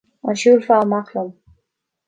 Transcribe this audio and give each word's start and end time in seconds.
An 0.29 0.37
siúlfá 0.43 0.79
amach 0.85 1.13
liom? 1.19 1.31